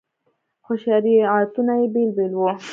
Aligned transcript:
خو 0.65 0.73
شریعتونه 0.83 1.73
یې 1.79 1.87
بېل 1.93 2.09
بېل 2.17 2.33
وو. 2.35 2.49